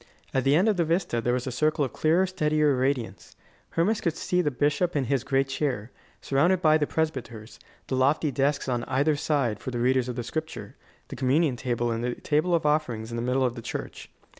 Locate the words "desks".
8.31-8.67